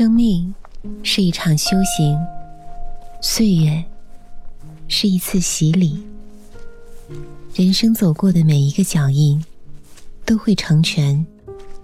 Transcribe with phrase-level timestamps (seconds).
[0.00, 0.54] 生命
[1.02, 2.18] 是一场修行，
[3.20, 3.84] 岁月
[4.88, 6.02] 是一次洗礼。
[7.54, 9.44] 人生走过的每一个脚印，
[10.24, 11.26] 都会成全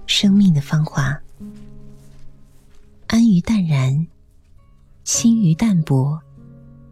[0.07, 1.15] 生命的芳华。
[3.09, 4.07] 安于淡然，
[5.05, 6.19] 心于淡泊，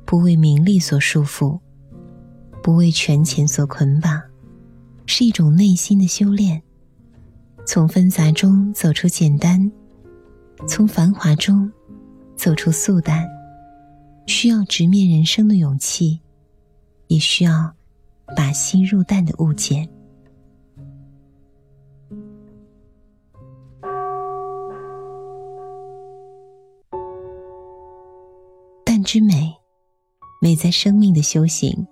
[0.04, 1.59] 不为名利所束缚，
[2.62, 4.20] 不为权钱所捆绑，
[5.06, 6.62] 是一种内心的修炼。
[7.64, 9.72] 从纷杂中走出简单。
[10.66, 11.71] 从繁华中
[12.36, 13.29] 走出素淡，
[14.26, 16.21] 需要直面人生的勇气，
[17.08, 17.75] 也需要
[18.35, 19.89] 把心入淡的悟见。
[28.84, 29.54] 淡之美，
[30.40, 31.86] 美在生命的修行，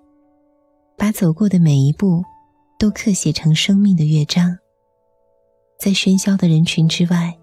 [0.97, 2.23] 把走过的每一步
[2.79, 4.57] 都刻写成生命的乐章，
[5.77, 7.37] 在喧嚣的人群之外。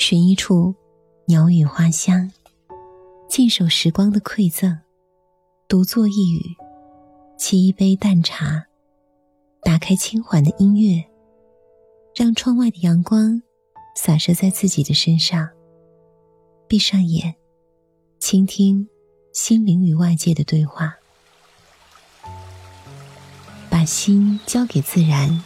[0.00, 0.74] 寻一处
[1.26, 2.32] 鸟语花香，
[3.28, 4.78] 静守时光的馈赠，
[5.68, 6.56] 独坐一隅，
[7.38, 8.64] 沏一杯淡茶，
[9.62, 11.04] 打开轻缓的音乐，
[12.14, 13.42] 让窗外的阳光
[13.94, 15.50] 洒射在自己的身上。
[16.66, 17.34] 闭上眼，
[18.18, 18.88] 倾听
[19.34, 20.96] 心灵与外界的对话，
[23.68, 25.44] 把心交给自然，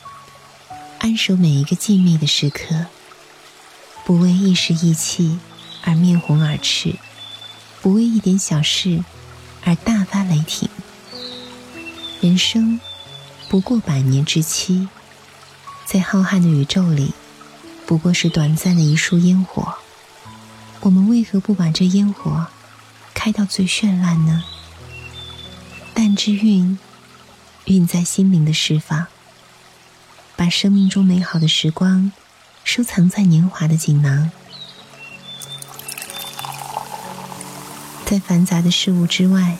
[1.01, 2.87] 安守每一个静谧的时刻。
[4.05, 5.39] 不为一时意气
[5.83, 6.97] 而面红耳赤，
[7.81, 9.03] 不为一点小事
[9.65, 10.69] 而大发雷霆。
[12.21, 12.79] 人生
[13.49, 14.89] 不过百年之期，
[15.87, 17.15] 在浩瀚的宇宙里，
[17.87, 19.75] 不过是短暂的一束烟火。
[20.81, 22.49] 我们为何不把这烟火
[23.15, 24.45] 开到最绚烂呢？
[25.95, 26.79] 淡之韵，
[27.65, 29.07] 韵在心灵的释放，
[30.37, 32.13] 把生命中美好的时光。
[32.65, 34.33] 收藏在年华的锦囊，
[38.05, 39.59] 在繁杂的事物之外，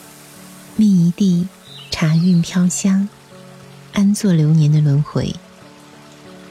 [0.75, 1.47] 觅一地
[1.91, 3.09] 茶韵飘香，
[3.93, 5.37] 安坐流年的轮回。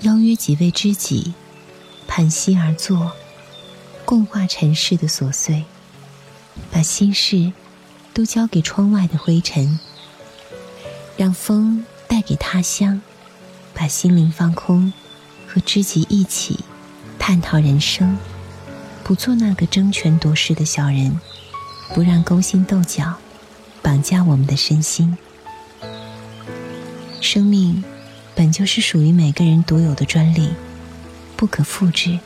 [0.01, 1.33] 邀约几位知己，
[2.07, 3.11] 盘膝而坐，
[4.05, 5.65] 共话尘世的琐碎，
[6.71, 7.51] 把心事
[8.13, 9.79] 都交给窗外的灰尘，
[11.17, 13.01] 让风带给他乡，
[13.73, 14.93] 把心灵放空。
[15.53, 16.61] 和知己一起
[17.19, 18.17] 探讨人生，
[19.03, 21.19] 不做那个争权夺势的小人，
[21.93, 23.13] 不让勾心斗角
[23.83, 25.15] 绑架我们的身心。
[27.21, 27.83] 生命
[28.33, 30.49] 本就是属于每个人独有的专利，
[31.37, 32.17] 不可复制。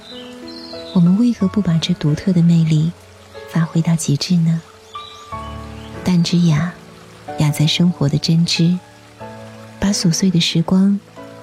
[0.96, 2.94] 我们为何不把这独特的魅力
[3.50, 4.62] 发挥到极致呢？
[6.06, 6.74] 淡之雅，
[7.40, 8.80] 雅在生活的真知，
[9.82, 10.98] 把琐碎的时光。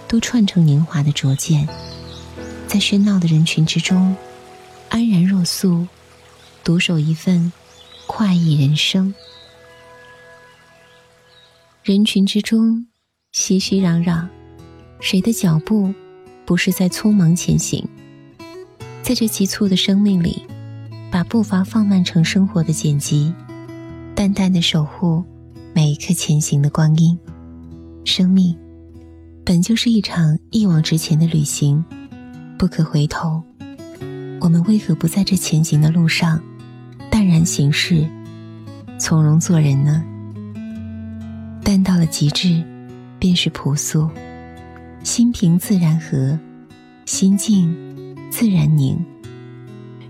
[0.07, 1.69] 都串成年华的拙见，
[2.67, 4.17] 在喧闹的人群之中，
[4.89, 5.87] 安然若素，
[6.63, 7.53] 独守一份
[8.07, 9.15] 快意人生。
[11.83, 12.87] 人群之中，
[13.33, 14.27] 熙熙攘攘，
[15.01, 15.93] 谁的脚步
[16.47, 17.87] 不是在匆忙前行？
[19.03, 20.47] 在这急促的生命里，
[21.11, 23.35] 把步伐放慢成生活的剪辑，
[24.15, 25.23] 淡淡的守护
[25.75, 27.19] 每一刻前行的光阴，
[28.05, 28.57] 生命。
[29.47, 31.85] 本就是一场一往直前的旅行，
[32.57, 33.43] 不可回头。
[34.41, 36.43] 我们为何不在这前行的路上，
[37.11, 38.09] 淡然行事，
[38.99, 40.03] 从容做人呢？
[41.63, 42.65] 淡到了极致，
[43.19, 44.09] 便是朴素。
[45.03, 46.39] 心平自然和，
[47.05, 48.99] 心静自然宁。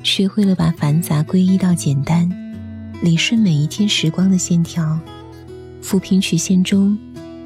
[0.05, 2.31] 学会了把繁杂归一到简单，
[3.03, 4.97] 理顺每一天时光的线条，
[5.83, 6.97] 抚平曲线中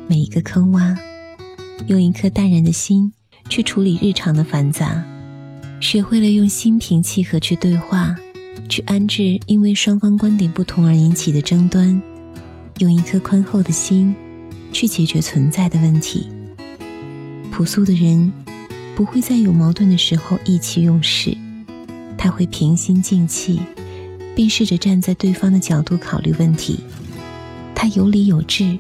[0.07, 0.95] 每一个坑洼。
[1.87, 3.13] 用一颗淡然的心
[3.49, 5.03] 去处理日常的繁杂，
[5.81, 8.15] 学会了用心平气和去对话，
[8.69, 12.03] 去安置因为双方观点不同而引起的争端，
[12.79, 14.15] 用一颗宽厚的心
[14.73, 16.29] 去解决存在的问题。
[17.51, 18.31] 朴素的人
[18.95, 21.37] 不会在有矛盾的时候意气用事，
[22.19, 23.61] 他会平心静气，
[24.37, 26.81] 并试着站在对方的角度考虑问题。
[27.75, 28.77] 他有理有智，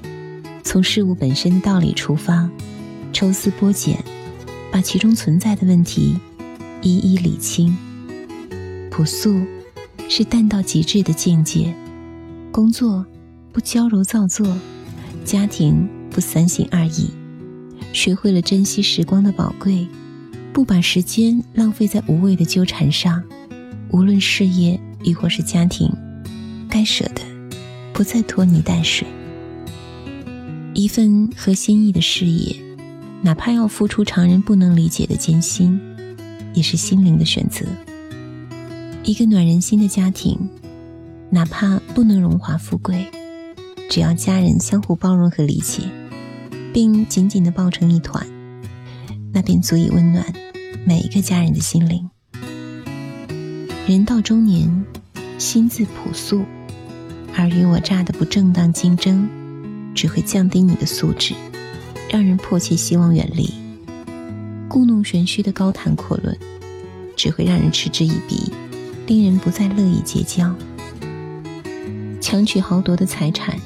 [0.62, 2.50] 从事物本身道理出发。
[3.12, 4.02] 抽丝剥茧，
[4.70, 6.16] 把其中存在的问题
[6.82, 7.76] 一一理清。
[8.90, 9.40] 朴素
[10.08, 11.74] 是淡到极致的境界。
[12.50, 13.04] 工作
[13.52, 14.56] 不娇柔造作，
[15.24, 17.10] 家庭不三心二意。
[17.92, 19.86] 学会了珍惜时光的宝贵，
[20.52, 23.22] 不把时间浪费在无谓的纠缠上。
[23.90, 25.90] 无论事业亦或是家庭，
[26.68, 27.22] 该舍的
[27.92, 29.06] 不再拖泥带水。
[30.74, 32.67] 一份合心意的事业。
[33.20, 35.80] 哪怕要付出常人不能理解的艰辛，
[36.54, 37.66] 也是心灵的选择。
[39.02, 40.38] 一个暖人心的家庭，
[41.30, 43.06] 哪怕不能荣华富贵，
[43.90, 45.82] 只要家人相互包容和理解，
[46.72, 48.26] 并紧紧的抱成一团，
[49.32, 50.24] 那便足以温暖
[50.86, 52.08] 每一个家人的心灵。
[53.86, 54.84] 人到中年，
[55.38, 56.44] 心自朴素，
[57.36, 59.28] 尔虞我诈的不正当竞争，
[59.94, 61.34] 只会降低你的素质，
[62.08, 63.52] 让人迫切希望远离。
[64.68, 66.36] 故弄玄虚的高谈阔论，
[67.16, 68.52] 只会让人嗤之以鼻，
[69.06, 70.54] 令人不再乐意结交。
[72.20, 73.58] 强取豪夺的财产，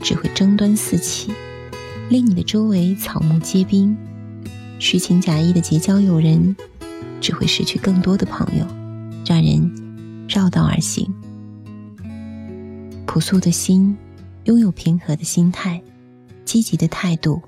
[0.00, 1.32] 只会争端四起，
[2.08, 3.96] 令你的周围草木皆兵。
[4.78, 6.56] 虚情假意的结交友人，
[7.20, 8.66] 只会失去更多的朋友，
[9.24, 11.12] 让人绕道而行。
[13.06, 13.96] 朴素的心，
[14.44, 15.80] 拥有平和的心态，
[16.44, 17.42] 积极的态度，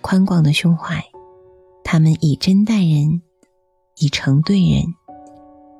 [0.00, 1.02] 宽广的胸怀。
[1.84, 3.22] 他们以真待人，
[3.96, 4.82] 以诚对人，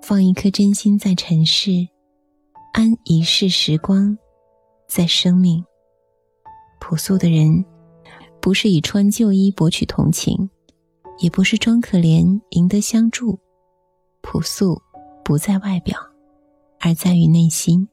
[0.01, 1.87] 放一颗真心在尘世，
[2.73, 4.17] 安一世时光
[4.89, 5.63] 在生命。
[6.81, 7.65] 朴素的人，
[8.41, 10.49] 不是以穿旧衣博取同情，
[11.19, 13.39] 也不是装可怜赢得相助。
[14.23, 14.81] 朴素
[15.23, 15.99] 不在外表，
[16.81, 17.87] 而在于内心。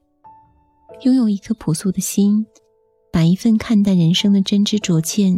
[1.01, 2.45] 拥有一颗朴素的心，
[3.11, 5.37] 把一份看淡人生的真知灼见。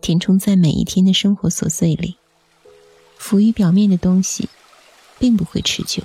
[0.00, 2.16] 填充在每一天的生活琐碎里，
[3.18, 4.48] 浮于表面的东西，
[5.18, 6.02] 并不会持久。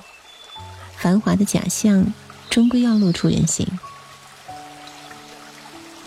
[0.98, 2.14] 繁华的假象，
[2.50, 3.68] 终归要露出原形。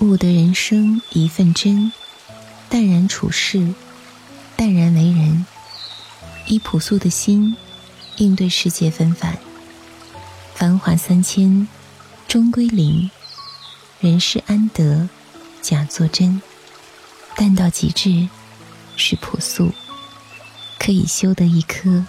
[0.01, 1.93] 悟得人生一份真，
[2.69, 3.75] 淡然处世，
[4.55, 5.45] 淡然为人，
[6.47, 7.57] 以朴素的心
[8.19, 9.39] 应对世界纷繁。
[10.55, 11.67] 繁华三千，
[12.27, 13.11] 终归零；
[14.01, 15.09] 人世安得
[15.61, 16.41] 假作真？
[17.39, 18.29] 淡到极致，
[18.97, 19.71] 是朴素，
[20.77, 22.05] 可以修得一颗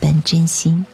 [0.00, 0.84] 本真心。